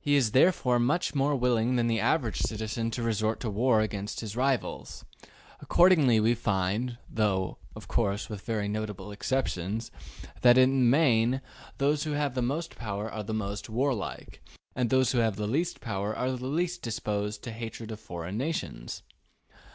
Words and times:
He 0.00 0.14
is 0.14 0.30
therefore 0.30 0.78
much 0.78 1.14
more 1.14 1.36
willing 1.36 1.76
than 1.76 1.86
the 1.86 2.00
average 2.00 2.38
citizen 2.40 2.90
to 2.92 3.02
resort 3.02 3.38
to 3.40 3.50
war 3.50 3.82
against 3.82 4.20
his 4.20 4.34
rivals. 4.34 5.04
Accordingly 5.60 6.18
we 6.20 6.34
find, 6.34 6.96
though, 7.06 7.58
of 7.76 7.86
course, 7.86 8.30
with 8.30 8.46
very 8.46 8.66
notable 8.66 9.12
exceptions, 9.12 9.90
that 10.40 10.56
in 10.56 10.70
the 10.70 10.84
main 10.86 11.42
those 11.76 12.04
who 12.04 12.12
have 12.12 12.42
most 12.42 12.76
power 12.76 13.10
are 13.12 13.24
most 13.30 13.68
warlike, 13.68 14.42
and 14.74 14.88
those 14.88 15.12
who 15.12 15.18
have 15.18 15.38
least 15.38 15.82
power 15.82 16.16
are 16.16 16.30
least 16.30 16.80
disposed 16.80 17.42
to 17.44 17.52
hatred 17.52 17.90
of 17.90 18.00
foreign 18.00 18.38
nations. 18.38 19.02